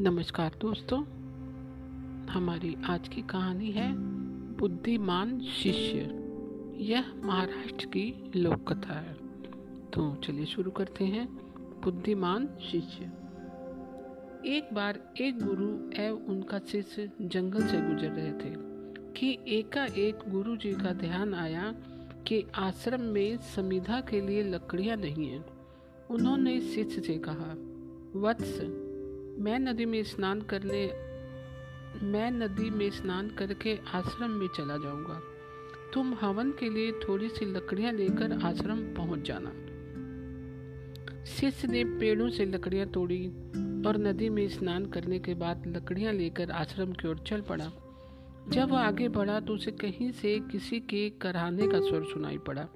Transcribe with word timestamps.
नमस्कार 0.00 0.56
दोस्तों, 0.60 1.02
हमारी 2.26 2.76
आज 2.84 3.08
की 3.08 3.22
कहानी 3.22 3.70
है 3.70 3.94
बुद्धिमान 4.56 5.40
शिष्य। 5.40 5.98
यह 6.76 7.04
महाराष्ट्र 7.24 7.86
की 7.86 8.30
लोक 8.36 8.72
कथा 8.72 8.94
है। 8.94 9.14
तो 9.94 10.14
चलिए 10.14 10.44
शुरू 10.44 10.70
करते 10.70 11.04
हैं, 11.04 11.28
बुद्धिमान 11.84 12.48
शिष्य। 12.70 13.04
एक 14.46 14.74
बार 14.74 15.14
एक 15.20 15.38
गुरु 15.38 16.02
एवं 16.02 16.26
उनका 16.26 16.58
शिष्य 16.58 17.12
जंगल 17.20 17.66
से 17.66 17.80
गुजर 17.80 18.10
रहे 18.10 18.32
थे 18.32 18.54
कि 19.12 19.58
एकाएक 19.58 20.18
गुरु 20.28 20.56
जी 20.56 20.72
का 20.72 20.92
ध्यान 20.92 21.34
आया 21.34 21.74
कि 22.26 22.46
आश्रम 22.54 23.00
में 23.00 23.36
समिधा 23.36 24.00
के 24.00 24.20
लिए 24.20 24.42
लकड़ियाँ 24.42 24.96
नहीं 24.96 25.28
हैं। 25.28 25.44
उन्होंने 26.10 26.60
शिष्य 26.60 27.00
से 27.00 27.18
कहा, 27.28 27.54
वत्स 28.20 28.80
मैं 29.38 29.58
नदी 29.58 29.84
में 29.84 30.02
स्नान 30.04 30.40
करने, 30.40 30.86
मैं 32.02 32.30
नदी 32.30 32.70
में 32.70 32.90
स्नान 32.90 33.28
करके 33.28 33.78
आश्रम 33.94 34.30
में 34.30 34.46
चला 34.56 34.76
जाऊँगा। 34.76 35.20
तुम 35.94 36.14
हवन 36.14 36.50
के 36.50 36.68
लिए 36.70 36.92
थोड़ी 36.92 37.28
सी 37.28 37.44
लकड़ियाँ 37.44 37.92
लेकर 37.92 38.32
आश्रम 38.32 38.78
पहुँच 38.94 39.20
जाना। 39.20 39.50
शिष्य 41.24 41.68
ने 41.68 41.84
पेड़ों 41.84 42.28
से 42.30 42.44
लकड़ियाँ 42.44 42.86
तोड़ी 42.86 43.26
और 43.88 43.98
नदी 43.98 44.28
में 44.28 44.48
स्नान 44.48 44.86
करने 44.86 45.18
के 45.18 45.34
बाद 45.34 45.66
लकड़ियाँ 45.66 46.12
लेकर 46.12 46.50
आश्रम 46.50 46.92
की 46.92 47.08
ओर 47.08 47.18
चल 47.18 47.40
पड़ा। 47.40 47.70
जब 48.48 48.70
वह 48.70 48.80
आगे 48.80 49.08
बढ़ा 49.08 49.40
तो 49.40 49.54
उसे 49.54 49.70
कहीं 49.70 50.12
से 50.12 50.38
किसी 50.52 50.80
के 50.80 51.08
कराने 51.10 51.68
का 51.68 51.80
स्वर 51.80 52.04
सुनाई 52.04 52.38
पड़ा। 52.38 52.66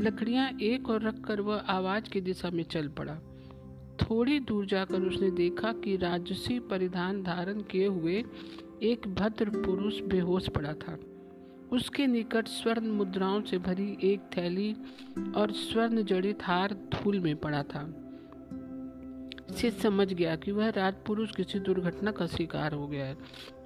लकड़ियाँ 0.00 0.50
एक 0.62 0.90
और 0.90 1.02
रखकर 1.02 1.40
वह 1.40 1.56
आवाज़ 1.56 2.10
की 2.10 2.20
दिशा 2.20 2.50
में 2.50 2.62
चल 2.64 2.88
पड़ा। 2.88 3.18
थोड़ी 4.02 4.38
दूर 4.40 4.66
जाकर 4.66 5.02
उसने 5.02 5.30
देखा 5.30 5.72
कि 5.72 5.96
राजसी 5.96 6.58
परिधान 6.60 7.22
धारण 7.22 7.60
किए 7.62 7.86
हुए 7.86 8.24
एक 8.82 9.08
भद्र 9.14 9.50
पुरुष 9.50 10.00
बेहोश 10.00 10.48
पड़ा 10.48 10.72
था। 10.72 10.98
उसके 11.72 12.06
निकट 12.06 12.48
स्वर्ण 12.48 12.88
मुद्राओं 12.88 13.40
से 13.42 13.58
भरी 13.58 13.96
एक 14.02 14.20
थैली 14.36 14.72
और 15.36 15.52
स्वर्ण 15.52 16.02
जड़ित 16.02 16.38
हार 16.42 16.74
धूल 16.74 17.20
में 17.20 17.36
पड़ा 17.36 17.62
था। 17.62 17.86
से 19.54 19.70
समझ 19.70 20.12
गया 20.12 20.36
कि 20.36 20.52
वह 20.52 20.68
राजपुरुष 20.68 21.30
किसी 21.36 21.58
दुर्घटना 21.58 22.10
का 22.10 22.26
शिकार 22.26 22.72
हो 22.72 22.86
गया 22.86 23.04
है 23.06 23.16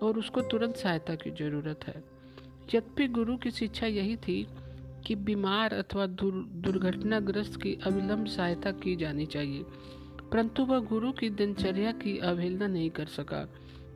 और 0.02 0.18
उसको 0.18 0.40
तुरंत 0.40 0.76
सहायता 0.76 1.14
की 1.14 1.30
ज़रूरत 1.30 1.86
है। 1.86 2.04
यद्यपि 2.74 3.06
गुरु 3.08 3.36
की 3.36 3.50
शिक्षा 3.50 3.86
यही 3.86 4.16
थी 4.16 4.46
कि 5.06 5.14
बीमार 5.14 5.74
अथवा 5.74 6.06
दुर्घटनाग्रस्त 6.06 7.60
की 7.62 7.78
अविलंब 7.84 8.26
सहायता 8.26 8.70
की 8.72 8.96
जानी 8.96 9.26
चाहिए। 9.26 9.64
परंतु 10.32 10.64
वह 10.64 10.78
गुरु 10.80 11.10
की 11.12 11.28
दिनचर्या 11.30 11.90
की 11.92 12.16
अवहेलना 12.18 12.66
नहीं 12.66 12.90
कर 12.90 13.06
सका 13.06 13.46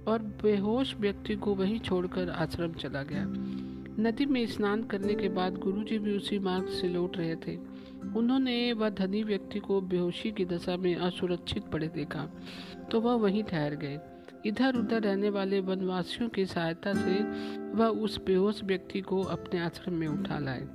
और 0.08 0.22
बेहोश 0.42 0.94
व्यक्ति 0.96 1.34
को 1.36 1.54
वहीं 1.54 1.78
छोड़कर 1.80 2.30
आश्रम 2.30 2.72
चला 2.72 3.02
गया। 3.02 3.24
नदी 4.00 4.24
में 4.26 4.46
स्नान 4.46 4.82
करने 4.82 5.14
के 5.14 5.28
बाद 5.28 5.56
गुरुजी 5.58 5.98
भी 5.98 6.16
उसी 6.16 6.38
मार्ग 6.38 6.66
से 6.70 6.88
लौट 6.88 7.16
रहे 7.16 7.36
थे। 7.36 7.56
उन्होंने 8.16 8.72
वह 8.72 8.90
धनी 8.90 9.22
व्यक्ति 9.22 9.58
को 9.58 9.80
बेहोशी 9.80 10.30
की 10.30 10.44
दशा 10.44 10.76
में 10.76 10.94
असुरक्षित 10.96 11.64
पड़े 11.64 11.88
देखा 11.88 12.28
तो 12.90 13.00
वह 13.00 13.14
वहीं 13.14 13.42
ठहर 13.42 13.74
गए। 13.74 13.98
इधर 14.46 14.76
उधर 14.76 15.02
रहने 15.02 15.30
वाले 15.30 15.60
वनवासियों 15.60 16.28
की 16.28 16.44
सहायता 16.46 16.92
से 16.94 17.18
वह 17.72 17.86
उस 17.86 18.20
बेहोश 18.24 18.62
व्यक्ति 18.64 19.00
को 19.00 19.22
अपने 19.22 19.60
आश्रम 19.60 19.94
में 19.94 20.06
उठा 20.08 20.38
लाए। 20.38 20.68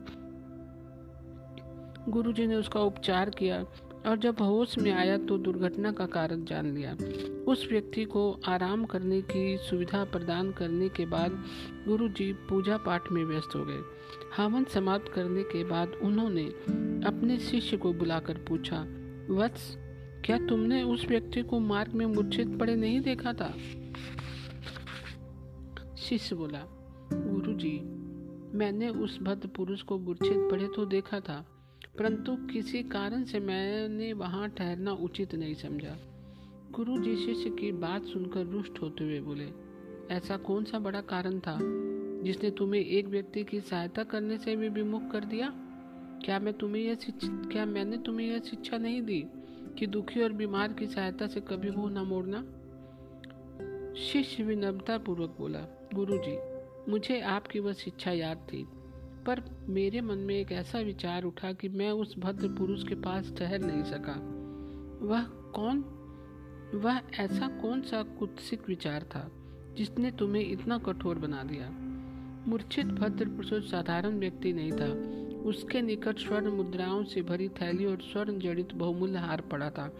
गुरुजी 2.10 2.48
ने 2.48 2.56
उसका 2.56 2.80
उपचार 2.80 3.30
किया 3.30 3.64
और 4.08 4.18
जब 4.18 4.42
होश 4.42 4.78
में 4.78 4.92
आया 4.92 5.18
तो 5.18 5.38
दुर्घटना 5.38 5.92
का 5.92 6.06
कारण 6.06 6.44
जान 6.46 6.74
लिया। 6.76 6.94
उस 7.52 7.68
व्यक्ति 7.72 8.04
को 8.06 8.32
आराम 8.46 8.86
करने 8.86 9.22
की 9.22 9.58
सुविधा 9.58 10.04
प्रदान 10.04 10.52
करने 10.52 10.90
के 10.90 11.06
बाद 11.06 11.44
गुरु 11.88 12.08
जी 12.10 12.32
पूजा 12.50 12.78
पाठ 12.78 13.12
में 13.12 13.24
व्यस्त 13.26 13.56
हो 13.56 13.66
गए। 13.66 13.82
हवन 14.38 14.64
समाप्त 14.64 15.12
करने 15.14 15.44
के 15.44 15.64
बाद 15.64 15.92
उन्होंने 16.02 16.46
अपने 17.08 17.38
शिष्य 17.40 17.78
को 17.78 17.94
बुलाकर 17.94 18.38
पूछा, 18.50 18.82
वत्स, 19.30 19.76
क्या 20.26 20.38
तुमने 20.38 20.84
उस 20.84 21.06
व्यक्ति 21.06 21.42
को 21.42 21.60
मार्ग 21.60 21.94
में 21.94 22.06
मूर्छित 22.06 22.58
पड़े 22.60 22.76
नहीं 22.76 23.02
देखा 23.02 23.34
था? 23.34 23.54
शिष्य 25.98 26.36
बोला 26.36 26.64
गुरु 27.14 27.54
जी 27.54 27.80
मैंने 28.58 28.90
उस 28.90 29.18
भद्र 29.22 29.48
पुरुष 29.48 29.82
को 29.82 29.98
मूर्छित 29.98 30.38
पड़े 30.52 30.68
तो 30.68 30.86
देखा 30.86 31.20
था 31.20 31.46
परंतु 31.96 32.36
किसी 32.54 32.82
कारण 32.84 33.24
से 33.24 33.40
मैंने 33.40 34.14
वहाँ 34.14 34.50
ठहरना 34.50 34.92
उचित 34.92 35.36
नहीं 35.36 35.54
समझा। 35.54 35.98
गुरु 36.72 36.98
जी 36.98 37.16
शिष्य 37.16 37.50
की 37.50 37.72
बात 37.72 38.06
सुनकर 38.06 38.46
रुष्ट 38.46 38.82
होते 38.82 39.04
हुए 39.04 39.20
बोले, 39.20 39.48
ऐसा 40.12 40.38
कौन 40.38 40.64
सा 40.64 40.80
बड़ा 40.80 41.02
कारण 41.02 41.40
था 41.40 41.58
जिसने 42.24 42.52
तुम्हें 42.52 42.82
एक 42.82 43.08
व्यक्ति 43.08 43.44
की 43.44 43.60
सहायता 43.60 44.04
करने 44.04 44.38
से 44.38 44.56
भी 44.56 44.70
विमुख 44.70 45.12
कर 45.12 45.26
दिया? 45.26 45.52
क्या 46.26 46.40
मैं 46.40 46.54
तुम्हें 46.54 46.84
यह 46.84 46.98
क्या 47.24 47.66
मैंने 47.66 47.98
तुम्हें 47.98 48.28
यह 48.28 48.40
शिक्षा 48.40 48.78
नहीं 48.78 49.02
दी 49.02 49.24
कि 49.80 49.88
दुखी 49.88 50.22
और 50.22 50.32
बीमार 50.32 50.74
की 50.74 50.88
सहायता 50.88 51.28
से 51.28 51.42
कभी 51.42 51.72
मुँह 51.72 51.92
न 51.92 52.06
मोड़ना? 52.06 52.42
शिष्य 53.94 54.44
विनम्रता 54.44 54.98
पूर्वक 54.98 55.36
बोला, 55.40 55.60
गुरु 55.94 56.18
जी, 56.18 56.38
मुझे 56.92 57.22
आपकी 57.22 57.60
वह 57.60 57.74
शिक्षा 57.74 58.12
याद 58.12 58.38
थी। 58.38 58.68
पर 59.26 59.42
मेरे 59.70 60.02
मन 60.02 60.18
में 60.18 60.36
एक 60.36 60.52
ऐसा 60.52 60.80
विचार 60.80 61.24
उठा 61.24 61.54
कि 61.54 61.70
मैं 61.70 61.92
उस 61.92 62.20
भद्र 62.20 62.48
पुरुष 62.48 62.88
के 62.88 62.96
पास 62.96 63.34
ठहर 63.38 63.60
नहीं 63.60 63.84
सका। 63.84 64.14
वह 65.08 65.24
कौन? 65.56 65.98
वह 66.76 67.02
ऐसा 67.20 67.48
कौन 67.48 67.82
सा 67.82 68.04
कुत्सिक 68.04 68.62
विचार 68.68 69.04
था 69.04 69.32
जिसने 69.78 70.12
तुम्हें 70.12 70.52
इतना 70.52 70.78
कठोर 70.78 71.20
बना 71.20 71.44
दिया? 71.44 71.70
मूर्छित 72.48 72.86
भद्र 72.86 73.26
पुरुष 73.26 73.72
साधारण 73.72 74.20
व्यक्ति 74.20 74.54
नहीं 74.54 74.72
था। 74.72 75.22
उसके 75.42 75.82
निकट 75.82 76.18
स्वर्ण 76.18 76.52
मुद्राओं 76.52 77.04
से 77.04 77.22
भरी 77.22 77.50
थैली 77.50 77.86
और 77.86 77.98
स्वर्ण 78.02 78.40
जड़ित 78.40 78.74
बहुमूल्य 78.74 79.18
हार 79.18 79.42
पड़ा 79.42 79.70
था। 79.70 79.96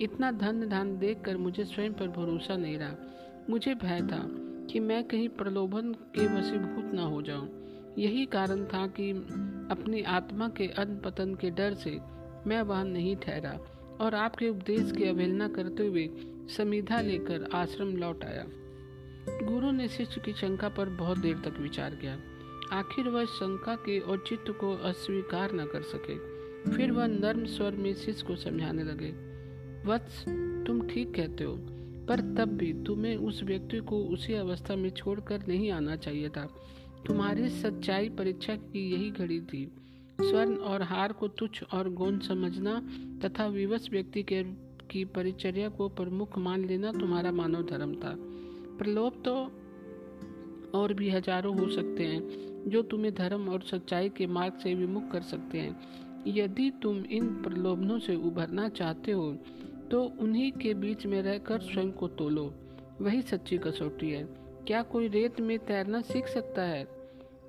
इतना 0.00 0.32
धन 0.32 0.68
धान 0.68 0.98
देखकर 0.98 1.36
मुझे 1.36 1.64
स्वयं 1.64 1.92
पर 1.92 2.08
भरोसा 2.08 2.56
नहीं 2.56 2.78
रहा। 2.78 2.96
मुझे 3.50 3.74
भय 3.74 4.00
था 4.02 4.26
कि 4.70 4.80
मैं 4.80 5.04
कहीं 5.04 5.28
प्रलोभन 5.28 5.92
के 5.92 6.26
वसीभूत 6.26 6.94
न 6.94 6.98
हो 6.98 7.22
जाऊँ। 7.22 7.65
यही 7.98 8.24
कारण 8.26 8.64
था 8.64 8.86
कि 8.86 9.10
अपनी 9.70 10.02
आत्मा 10.02 10.48
के 10.48 10.66
अन्न 10.78 10.98
पतन 11.00 11.34
के 11.34 11.50
डर 11.50 11.74
से 11.74 11.98
मैं 12.46 12.60
वहाँ 12.62 12.84
नहीं 12.84 13.16
ठहरा 13.16 13.58
और 14.00 14.14
आपके 14.14 14.48
उपदेश 14.48 14.92
की 14.92 15.04
अवहेलना 15.04 15.48
करते 15.48 15.86
हुए 15.86 16.08
समिधा 16.56 17.00
लेकर 17.00 17.48
आश्रम 17.54 17.96
लौट 17.96 18.24
आया। 18.24 18.44
गुरु 19.42 19.70
ने 19.70 19.88
शिष्य 19.88 20.20
की 20.20 20.32
शंका 20.32 20.68
पर 20.68 20.88
बहुत 20.88 21.18
देर 21.18 21.36
तक 21.36 21.58
विचार 21.60 21.94
किया। 21.94 22.18
आखिर 22.72 23.08
वह 23.08 23.24
शंका 23.24 23.74
के 23.76 23.98
औचित्य 24.00 24.52
को 24.52 24.74
अस्वीकार 24.84 25.52
न 25.52 25.64
कर 25.64 25.82
सके। 25.84 26.18
फिर 26.70 26.92
वह 26.92 27.06
नर्म 27.06 27.44
स्वर 27.46 27.72
में 27.72 27.94
शिष्य 27.94 28.26
को 28.26 28.36
समझाने 28.36 28.84
लगे, 28.84 29.10
वत्स, 29.86 30.24
तुम 30.66 30.86
ठीक 30.88 31.14
कहते 31.14 31.44
हो, 31.44 31.56
पर 32.08 32.20
तब 32.36 32.56
भी 32.56 32.72
तुम्हें 32.84 33.16
उस 33.16 33.42
व्यक्ति 33.42 33.78
को 33.80 33.98
उसी 34.04 34.34
अवस्था 34.34 34.76
में 34.76 34.90
छोड़कर 34.90 35.46
नहीं 35.48 35.70
आना 35.70 35.96
चाहिए 35.96 36.28
था। 36.28 36.48
तुम्हारी 37.06 37.48
सच्चाई 37.50 38.08
परीक्षा 38.08 38.54
की 38.56 38.90
यही 38.92 39.10
घड़ी 39.10 39.40
थी। 39.42 39.64
स्वर्ण 40.20 40.54
और 40.66 40.82
हार 40.82 41.12
को 41.12 41.28
तुच्छ 41.30 41.62
और 41.64 41.88
गौन 41.92 42.18
समझना 42.20 42.80
तथा 43.24 43.46
विवश 43.48 43.88
व्यक्ति 43.90 44.22
के 44.22 44.42
की 44.90 45.04
परिचर्या 45.10 45.68
को 45.68 45.88
प्रमुख 45.90 46.38
मान 46.38 46.64
लेना 46.64 46.92
तुम्हारा 46.92 47.32
मानव 47.32 47.62
धर्म 47.66 47.94
था। 47.94 48.14
प्रलोभ 48.78 49.22
तो 49.24 49.34
और 50.74 50.92
भी 50.94 51.10
हज़ारों 51.10 51.56
हो 51.58 51.68
सकते 51.70 52.04
हैं, 52.04 52.70
जो 52.70 52.82
तुम्हें 52.82 53.14
धर्म 53.14 53.48
और 53.48 53.62
सच्चाई 53.62 54.08
के 54.08 54.26
मार्ग 54.28 54.58
से 54.62 54.74
विमुख 54.74 55.10
कर 55.12 55.22
सकते 55.24 55.58
हैं। 55.58 56.24
यदि 56.28 56.70
तुम 56.82 57.04
इन 57.10 57.26
प्रलोभनों 57.42 57.98
से 57.98 58.14
उभरना 58.16 58.68
चाहते 58.70 59.12
हो 59.12 59.32
तो 59.90 60.02
उन्हीं 60.20 60.50
के 60.52 60.74
बीच 60.74 61.06
में 61.06 61.20
रहकर 61.22 61.60
स्वयं 61.62 61.90
को 61.92 62.08
तोलो। 62.10 62.52
वही 63.00 63.22
सच्ची 63.22 63.58
कसौटी 63.58 64.10
है। 64.10 64.24
क्या 64.66 64.82
कोई 64.84 65.08
रेत 65.08 65.40
में 65.40 65.58
तैरना 65.60 66.00
सीख 66.02 66.26
सकता 66.28 66.62
है? 66.62 66.84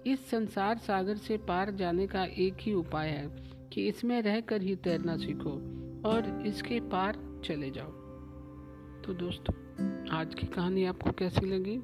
इस 0.05 0.29
संसार 0.29 0.77
सागर 0.77 1.15
से 1.15 1.37
पार 1.37 1.71
जाने 1.71 2.07
का 2.07 2.25
एक 2.25 2.55
ही 2.59 2.73
उपाय 2.73 3.09
है 3.09 3.27
कि 3.73 3.87
इसमें 3.87 4.21
रहकर 4.21 4.61
ही 4.61 4.75
तैरना 4.75 5.17
सीखो 5.17 5.51
और 6.09 6.43
इसके 6.47 6.79
पार 6.79 7.41
चले 7.45 7.71
जाओ। 7.71 7.91
तो 9.01 9.13
दोस्तों, 9.13 9.53
आज 10.09 10.35
की 10.35 10.47
कहानी 10.47 10.85
आपको 10.85 11.11
कैसी 11.11 11.45
लगी? 11.45 11.77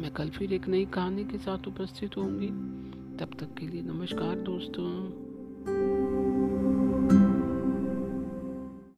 मैं 0.00 0.10
कल 0.10 0.30
फिर 0.30 0.52
एक 0.52 0.68
नई 0.68 0.86
कहानी 0.86 1.24
के 1.24 1.38
साथ 1.38 1.68
उपस्थित 1.68 2.16
होंगी। 2.16 2.48
तब 3.16 3.30
तक 3.40 3.54
के 3.58 3.66
लिए 3.66 3.82
नमस्कार 3.82 4.36
दोस्तों। 4.36 5.27